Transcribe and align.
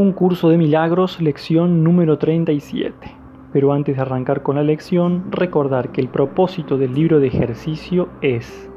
Un 0.00 0.12
curso 0.12 0.48
de 0.48 0.56
milagros, 0.56 1.20
lección 1.20 1.84
número 1.84 2.16
37. 2.16 2.96
Pero 3.52 3.74
antes 3.74 3.96
de 3.96 4.00
arrancar 4.00 4.42
con 4.42 4.56
la 4.56 4.62
lección, 4.62 5.30
recordar 5.30 5.92
que 5.92 6.00
el 6.00 6.08
propósito 6.08 6.78
del 6.78 6.94
libro 6.94 7.20
de 7.20 7.26
ejercicio 7.26 8.08
es 8.22 8.70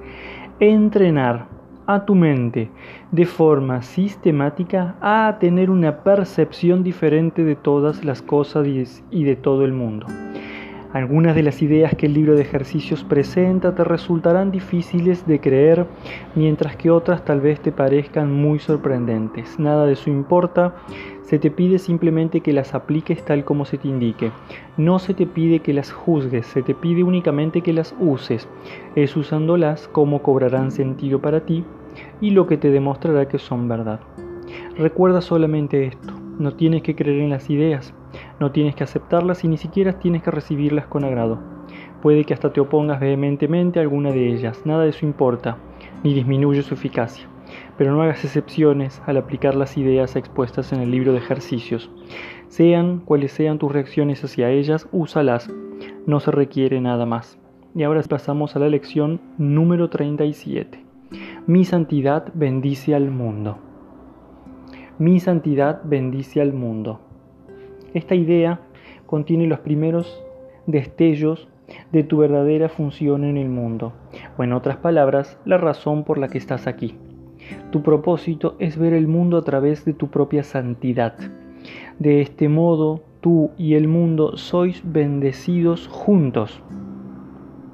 entrenar 0.60 1.48
a 1.88 2.04
tu 2.04 2.14
mente 2.14 2.72
de 3.14 3.26
forma 3.26 3.84
sistemática 3.84 4.98
a 5.00 5.38
tener 5.40 5.70
una 5.70 6.04
percepción 6.04 6.84
diferente 6.84 7.46
de 7.46 7.56
todas 7.56 8.04
las 8.04 8.22
cosas 8.22 8.68
y 9.10 9.24
de 9.24 9.38
todo 9.38 9.64
el 9.64 9.72
mundo. 9.72 10.08
Algunas 10.94 11.36
de 11.36 11.42
las 11.42 11.64
ideas 11.64 11.96
que 11.96 12.06
el 12.06 12.14
libro 12.14 12.36
de 12.36 12.44
ejercicios 12.44 13.04
presenta 13.04 13.74
te 13.74 13.84
resultarán 13.84 14.52
difíciles 14.52 15.26
de 15.26 15.40
creer, 15.40 15.88
mientras 16.36 16.76
que 16.76 16.92
otras 16.92 17.26
tal 17.26 17.42
vez 17.42 17.60
te 17.60 17.72
parezcan 17.72 18.32
muy 18.32 18.60
sorprendentes. 18.60 19.58
Nada 19.58 19.88
de 19.88 19.94
eso 19.94 20.12
importa, 20.12 20.76
se 21.24 21.40
te 21.40 21.50
pide 21.50 21.80
simplemente 21.80 22.42
que 22.42 22.54
las 22.54 22.76
apliques 22.76 23.26
tal 23.26 23.44
como 23.44 23.66
se 23.66 23.80
te 23.80 23.88
indique. 23.88 24.32
No 24.78 25.00
se 25.00 25.16
te 25.16 25.26
pide 25.26 25.62
que 25.62 25.74
las 25.74 25.92
juzgues, 25.92 26.46
se 26.46 26.62
te 26.62 26.76
pide 26.76 27.04
únicamente 27.04 27.62
que 27.62 27.74
las 27.74 27.96
uses. 28.00 28.48
Es 28.96 29.18
usándolas 29.18 29.88
como 29.88 30.22
cobrarán 30.22 30.70
sentido 30.70 31.20
para 31.20 31.44
ti 31.44 31.66
y 32.22 32.30
lo 32.30 32.46
que 32.46 32.58
te 32.58 32.70
demostrará 32.70 33.28
que 33.28 33.40
son 33.40 33.68
verdad. 33.68 34.00
Recuerda 34.78 35.22
solamente 35.22 35.88
esto, 35.88 36.14
no 36.38 36.54
tienes 36.54 36.84
que 36.84 36.96
creer 36.96 37.22
en 37.22 37.32
las 37.32 37.50
ideas 37.50 37.96
no 38.44 38.52
tienes 38.52 38.76
que 38.76 38.84
aceptarlas 38.84 39.46
y 39.46 39.48
ni 39.48 39.56
siquiera 39.56 40.00
tienes 40.00 40.22
que 40.22 40.30
recibirlas 40.30 40.86
con 40.86 41.06
agrado. 41.06 41.40
Puede 42.02 42.26
que 42.26 42.34
hasta 42.34 42.52
te 42.52 42.60
opongas 42.60 43.00
vehementemente 43.00 43.80
a 43.80 43.84
alguna 43.84 44.12
de 44.12 44.28
ellas, 44.28 44.66
nada 44.66 44.84
de 44.84 44.90
eso 44.90 45.06
importa, 45.06 45.56
ni 46.04 46.14
disminuye 46.14 46.62
su 46.62 46.74
eficacia. 46.74 47.26
Pero 47.78 47.94
no 47.94 48.02
hagas 48.02 48.26
excepciones 48.26 49.02
al 49.06 49.16
aplicar 49.16 49.56
las 49.56 49.78
ideas 49.78 50.18
expuestas 50.18 50.74
en 50.74 50.82
el 50.82 50.92
libro 50.92 51.14
de 51.14 51.20
ejercicios. 51.20 51.90
Sean 52.50 53.00
cuales 53.00 53.32
sean 53.32 53.60
tus 53.60 53.72
reacciones 53.72 54.22
hacia 54.26 54.50
ellas, 54.50 54.90
úsalas. 54.92 55.50
No 56.06 56.20
se 56.20 56.32
requiere 56.32 56.82
nada 56.82 57.06
más. 57.06 57.40
Y 57.74 57.84
ahora 57.84 58.02
pasamos 58.04 58.58
a 58.58 58.60
la 58.60 58.68
lección 58.68 59.22
número 59.38 59.90
37. 59.90 60.84
Mi 61.48 61.64
santidad 61.64 62.30
bendice 62.34 62.94
al 62.94 63.10
mundo. 63.10 63.58
Mi 65.00 65.22
santidad 65.22 65.80
bendice 65.86 66.42
al 66.42 66.52
mundo. 66.52 67.00
Esta 67.94 68.16
idea 68.16 68.60
contiene 69.06 69.48
los 69.48 69.60
primeros 69.60 70.24
destellos 70.66 71.48
de 71.92 72.04
tu 72.04 72.18
verdadera 72.18 72.70
función 72.70 73.24
en 73.24 73.38
el 73.38 73.50
mundo, 73.50 73.94
o 74.38 74.44
en 74.44 74.54
otras 74.54 74.78
palabras, 74.78 75.40
la 75.46 75.58
razón 75.58 76.04
por 76.04 76.18
la 76.18 76.28
que 76.28 76.38
estás 76.38 76.68
aquí. 76.68 76.96
Tu 77.72 77.82
propósito 77.82 78.56
es 78.60 78.78
ver 78.78 78.94
el 78.94 79.08
mundo 79.08 79.38
a 79.38 79.44
través 79.44 79.86
de 79.86 79.94
tu 79.94 80.08
propia 80.08 80.44
santidad. 80.44 81.16
De 82.00 82.22
este 82.22 82.50
modo, 82.50 83.02
tú 83.22 83.52
y 83.58 83.76
el 83.76 83.88
mundo 83.88 84.38
sois 84.38 84.82
bendecidos 84.86 85.88
juntos. 85.88 86.62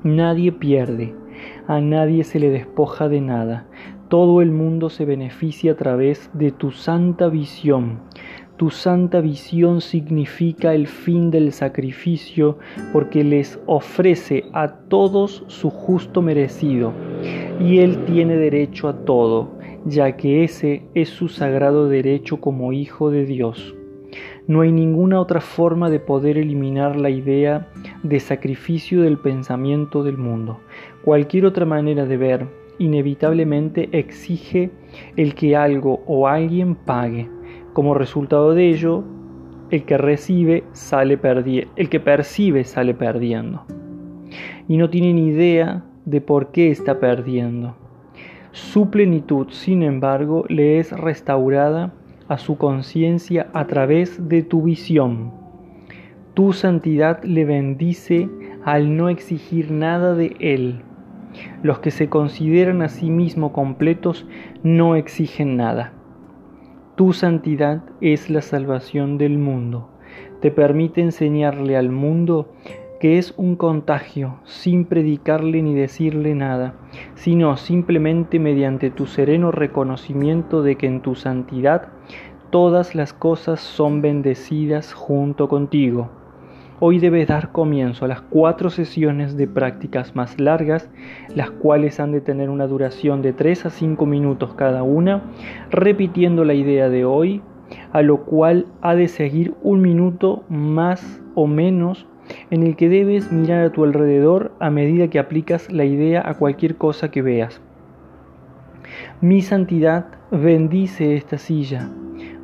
Nadie 0.03 0.51
pierde, 0.51 1.13
a 1.67 1.81
nadie 1.81 2.23
se 2.23 2.39
le 2.39 2.49
despoja 2.49 3.09
de 3.09 3.21
nada. 3.21 3.67
Todo 4.07 4.41
el 4.41 4.51
mundo 4.51 4.89
se 4.89 5.05
beneficia 5.05 5.73
a 5.73 5.75
través 5.75 6.31
de 6.33 6.51
tu 6.51 6.71
santa 6.71 7.27
visión, 7.27 7.99
tu 8.59 8.69
santa 8.69 9.21
visión 9.21 9.79
significa 9.79 10.73
el 10.73 10.87
fin 10.87 11.31
del 11.31 11.53
sacrificio 11.53 12.57
porque 12.91 13.23
les 13.23 13.57
ofrece 13.67 14.43
a 14.51 14.67
todos 14.67 15.45
su 15.47 15.69
justo 15.69 16.21
merecido 16.21 16.91
y 17.61 17.77
Él 17.77 18.03
tiene 18.03 18.35
derecho 18.35 18.89
a 18.89 19.05
todo, 19.05 19.47
ya 19.85 20.17
que 20.17 20.43
ese 20.43 20.83
es 20.93 21.07
su 21.07 21.29
sagrado 21.29 21.87
derecho 21.87 22.41
como 22.41 22.73
Hijo 22.73 23.11
de 23.11 23.25
Dios. 23.25 23.73
No 24.45 24.59
hay 24.59 24.73
ninguna 24.73 25.21
otra 25.21 25.39
forma 25.39 25.89
de 25.89 26.01
poder 26.01 26.37
eliminar 26.37 26.97
la 26.97 27.11
idea 27.11 27.69
de 28.03 28.19
sacrificio 28.19 29.03
del 29.03 29.19
pensamiento 29.19 30.03
del 30.03 30.17
mundo. 30.17 30.59
Cualquier 31.05 31.45
otra 31.45 31.65
manera 31.65 32.05
de 32.05 32.17
ver 32.17 32.45
inevitablemente 32.77 33.87
exige 33.93 34.69
el 35.15 35.33
que 35.33 35.55
algo 35.55 36.03
o 36.07 36.27
alguien 36.27 36.75
pague 36.75 37.29
como 37.79 37.93
resultado 37.93 38.55
de 38.55 38.71
ello, 38.71 39.05
el 39.69 39.85
que 39.85 39.97
recibe 39.97 40.65
sale 40.73 41.17
perdiendo, 41.17 41.71
el 41.77 41.87
que 41.87 42.01
percibe 42.01 42.65
sale 42.65 42.93
perdiendo. 42.93 43.63
Y 44.67 44.75
no 44.75 44.89
tiene 44.89 45.13
ni 45.13 45.27
idea 45.27 45.85
de 46.03 46.19
por 46.19 46.51
qué 46.51 46.71
está 46.71 46.99
perdiendo. 46.99 47.77
Su 48.51 48.89
plenitud, 48.89 49.47
sin 49.51 49.81
embargo, 49.81 50.43
le 50.49 50.79
es 50.79 50.91
restaurada 50.91 51.93
a 52.27 52.37
su 52.37 52.57
conciencia 52.57 53.47
a 53.53 53.65
través 53.65 54.27
de 54.27 54.43
tu 54.43 54.63
visión. 54.63 55.31
Tu 56.33 56.51
santidad 56.51 57.23
le 57.23 57.45
bendice 57.45 58.27
al 58.65 58.97
no 58.97 59.07
exigir 59.07 59.71
nada 59.71 60.15
de 60.15 60.35
él. 60.41 60.81
Los 61.63 61.79
que 61.79 61.91
se 61.91 62.09
consideran 62.09 62.81
a 62.81 62.89
sí 62.89 63.09
mismos 63.09 63.53
completos 63.53 64.27
no 64.63 64.97
exigen 64.97 65.55
nada. 65.55 65.93
Tu 66.99 67.13
santidad 67.13 67.81
es 68.01 68.29
la 68.29 68.41
salvación 68.41 69.17
del 69.17 69.37
mundo. 69.37 69.87
Te 70.41 70.51
permite 70.51 70.99
enseñarle 70.99 71.77
al 71.77 71.91
mundo 71.91 72.49
que 72.99 73.17
es 73.17 73.33
un 73.37 73.55
contagio 73.55 74.41
sin 74.43 74.83
predicarle 74.83 75.61
ni 75.61 75.73
decirle 75.73 76.35
nada, 76.35 76.73
sino 77.15 77.55
simplemente 77.55 78.37
mediante 78.37 78.89
tu 78.89 79.05
sereno 79.05 79.53
reconocimiento 79.53 80.61
de 80.61 80.75
que 80.75 80.87
en 80.87 80.99
tu 80.99 81.15
santidad 81.15 81.87
todas 82.49 82.95
las 82.95 83.13
cosas 83.13 83.61
son 83.61 84.01
bendecidas 84.01 84.91
junto 84.91 85.47
contigo. 85.47 86.18
Hoy 86.81 86.99
debes 86.99 87.27
dar 87.27 87.51
comienzo 87.51 88.05
a 88.05 88.07
las 88.07 88.21
cuatro 88.21 88.69
sesiones 88.69 89.35
de 89.35 89.47
prácticas 89.47 90.15
más 90.15 90.39
largas, 90.39 90.89
las 91.35 91.51
cuales 91.51 91.99
han 91.99 92.13
de 92.13 92.21
tener 92.21 92.49
una 92.49 92.67
duración 92.67 93.21
de 93.21 93.33
3 93.33 93.65
a 93.65 93.69
5 93.69 94.05
minutos 94.05 94.53
cada 94.53 94.81
una, 94.81 95.23
repitiendo 95.71 96.45
la 96.45 96.53
idea 96.53 96.87
de 96.87 97.03
hoy, 97.03 97.41
a 97.91 98.01
lo 98.01 98.23
cual 98.23 98.65
ha 98.79 98.95
de 98.95 99.09
seguir 99.09 99.55
un 99.61 99.81
minuto 99.81 100.43
más 100.47 101.21
o 101.35 101.47
menos 101.47 102.07
en 102.49 102.63
el 102.63 102.77
que 102.77 102.87
debes 102.87 103.29
mirar 103.29 103.65
a 103.65 103.71
tu 103.73 103.83
alrededor 103.83 104.53
a 104.61 104.69
medida 104.69 105.09
que 105.09 105.19
aplicas 105.19 105.69
la 105.69 105.83
idea 105.83 106.23
a 106.25 106.35
cualquier 106.35 106.77
cosa 106.77 107.11
que 107.11 107.21
veas. 107.21 107.61
Mi 109.19 109.41
santidad 109.41 110.05
bendice 110.31 111.17
esta 111.17 111.39
silla, 111.39 111.89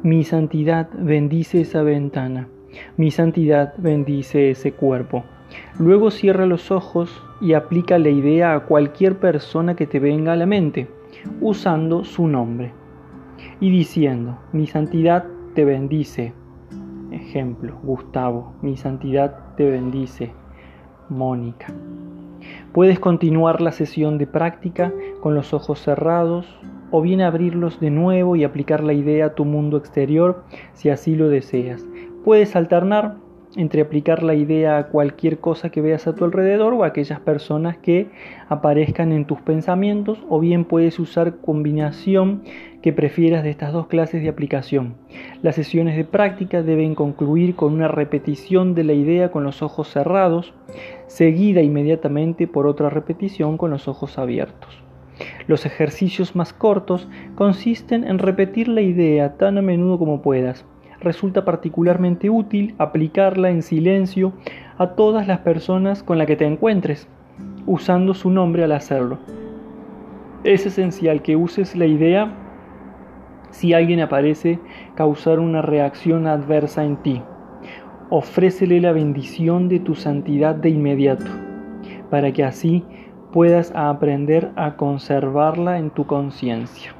mi 0.03 0.25
santidad 0.25 0.89
bendice 0.93 1.61
esa 1.61 1.83
ventana. 1.83 2.49
Mi 2.97 3.11
santidad 3.11 3.73
bendice 3.77 4.51
ese 4.51 4.73
cuerpo. 4.73 5.23
Luego 5.77 6.11
cierra 6.11 6.45
los 6.45 6.71
ojos 6.71 7.23
y 7.41 7.53
aplica 7.53 7.97
la 7.97 8.09
idea 8.09 8.53
a 8.53 8.61
cualquier 8.61 9.19
persona 9.19 9.75
que 9.75 9.87
te 9.87 9.99
venga 9.99 10.33
a 10.33 10.35
la 10.35 10.45
mente, 10.45 10.87
usando 11.41 12.03
su 12.03 12.27
nombre. 12.27 12.73
Y 13.59 13.69
diciendo, 13.69 14.39
mi 14.51 14.67
santidad 14.67 15.25
te 15.53 15.65
bendice. 15.65 16.33
Ejemplo, 17.11 17.77
Gustavo, 17.83 18.53
mi 18.61 18.77
santidad 18.77 19.55
te 19.55 19.69
bendice. 19.69 20.31
Mónica. 21.09 21.67
Puedes 22.73 22.99
continuar 22.99 23.61
la 23.61 23.71
sesión 23.71 24.17
de 24.17 24.27
práctica 24.27 24.91
con 25.21 25.35
los 25.35 25.53
ojos 25.53 25.79
cerrados 25.79 26.47
o 26.91 27.01
bien 27.01 27.21
abrirlos 27.21 27.79
de 27.79 27.89
nuevo 27.89 28.35
y 28.35 28.43
aplicar 28.43 28.83
la 28.83 28.93
idea 28.93 29.27
a 29.27 29.35
tu 29.35 29.45
mundo 29.45 29.77
exterior 29.77 30.43
si 30.73 30.89
así 30.89 31.15
lo 31.15 31.29
deseas. 31.29 31.85
Puedes 32.25 32.55
alternar 32.55 33.17
entre 33.55 33.83
aplicar 33.83 34.23
la 34.23 34.33
idea 34.33 34.79
a 34.79 34.87
cualquier 34.87 35.37
cosa 35.37 35.69
que 35.69 35.79
veas 35.79 36.07
a 36.07 36.15
tu 36.15 36.25
alrededor 36.25 36.73
o 36.73 36.83
a 36.83 36.87
aquellas 36.87 37.19
personas 37.19 37.77
que 37.77 38.07
aparezcan 38.49 39.11
en 39.11 39.25
tus 39.25 39.39
pensamientos 39.41 40.17
o 40.27 40.39
bien 40.39 40.65
puedes 40.65 40.97
usar 40.97 41.35
combinación 41.35 42.41
que 42.81 42.93
prefieras 42.93 43.43
de 43.43 43.51
estas 43.51 43.73
dos 43.73 43.85
clases 43.85 44.23
de 44.23 44.29
aplicación. 44.29 44.95
Las 45.43 45.53
sesiones 45.53 45.95
de 45.97 46.03
práctica 46.03 46.63
deben 46.63 46.95
concluir 46.95 47.55
con 47.55 47.73
una 47.73 47.89
repetición 47.89 48.73
de 48.73 48.85
la 48.85 48.93
idea 48.93 49.29
con 49.29 49.43
los 49.43 49.61
ojos 49.61 49.89
cerrados, 49.89 50.55
seguida 51.05 51.61
inmediatamente 51.61 52.47
por 52.47 52.65
otra 52.65 52.89
repetición 52.89 53.59
con 53.59 53.69
los 53.69 53.87
ojos 53.87 54.17
abiertos. 54.17 54.81
Los 55.45 55.67
ejercicios 55.67 56.35
más 56.35 56.53
cortos 56.53 57.07
consisten 57.35 58.03
en 58.03 58.17
repetir 58.17 58.67
la 58.67 58.81
idea 58.81 59.37
tan 59.37 59.59
a 59.59 59.61
menudo 59.61 59.99
como 59.99 60.23
puedas 60.23 60.65
resulta 60.99 61.45
particularmente 61.45 62.29
útil 62.29 62.75
aplicarla 62.77 63.49
en 63.49 63.61
silencio 63.61 64.33
a 64.77 64.91
todas 64.91 65.27
las 65.27 65.39
personas 65.39 66.03
con 66.03 66.17
las 66.17 66.27
que 66.27 66.35
te 66.35 66.45
encuentres, 66.45 67.07
usando 67.65 68.13
su 68.13 68.29
nombre 68.29 68.63
al 68.63 68.71
hacerlo. 68.71 69.19
Es 70.43 70.65
esencial 70.65 71.21
que 71.21 71.35
uses 71.35 71.75
la 71.75 71.85
idea 71.85 72.33
si 73.51 73.73
alguien 73.73 74.01
aparece 74.01 74.59
causar 74.95 75.39
una 75.39 75.61
reacción 75.61 76.27
adversa 76.27 76.83
en 76.83 76.97
ti. 76.97 77.21
Ofrécele 78.09 78.81
la 78.81 78.91
bendición 78.91 79.69
de 79.69 79.79
tu 79.79 79.95
santidad 79.95 80.55
de 80.55 80.69
inmediato, 80.69 81.25
para 82.09 82.31
que 82.31 82.43
así 82.43 82.83
puedas 83.31 83.71
aprender 83.75 84.51
a 84.55 84.75
conservarla 84.75 85.79
en 85.79 85.89
tu 85.89 86.05
conciencia. 86.05 86.94